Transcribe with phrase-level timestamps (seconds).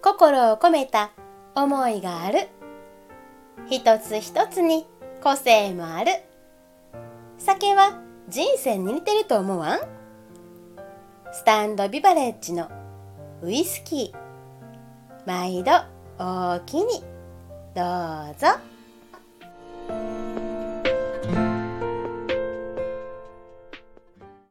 [0.00, 1.10] 心を込めた
[1.54, 2.48] 思いがある。
[3.68, 4.86] 一つ一つに
[5.22, 6.12] 個性もある。
[7.38, 9.80] 酒は人生に似てると思わん？
[11.32, 12.68] スタンドビバレッジの
[13.42, 15.26] ウイスキー。
[15.26, 15.72] 毎度
[16.18, 17.02] おおきに。
[17.74, 18.77] どうぞ。